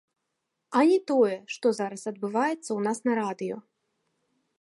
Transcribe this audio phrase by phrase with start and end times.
[0.77, 3.57] А не тое, што зараз адбываецца ў нас на радыё.